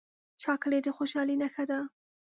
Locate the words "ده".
1.69-1.79